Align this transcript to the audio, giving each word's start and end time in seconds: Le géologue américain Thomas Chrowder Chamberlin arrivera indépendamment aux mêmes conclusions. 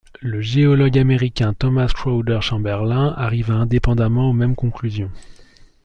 Le 0.21 0.41
géologue 0.41 0.97
américain 0.97 1.53
Thomas 1.53 1.85
Chrowder 1.85 2.39
Chamberlin 2.41 3.13
arrivera 3.17 3.57
indépendamment 3.59 4.31
aux 4.31 4.33
mêmes 4.33 4.55
conclusions. 4.55 5.11